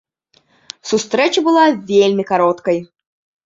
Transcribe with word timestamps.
Сустрэча 0.93 1.39
была 1.49 1.65
вельмі 1.93 2.23
кароткай. 2.33 2.85